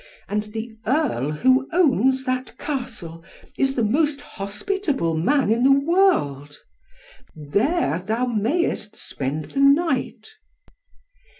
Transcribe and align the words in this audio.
And 0.27 0.45
the 0.45 0.75
Earl 0.87 1.29
who 1.29 1.69
owns 1.71 2.23
that 2.23 2.57
Castle, 2.57 3.23
is 3.55 3.75
the 3.75 3.83
most 3.83 4.19
hospitable 4.21 5.15
man 5.15 5.51
in 5.51 5.63
the 5.63 5.71
world. 5.71 6.57
There 7.35 7.99
thou 7.99 8.25
mayest 8.25 8.95
spend 8.95 9.45
the 9.51 9.59
night." 9.59 10.27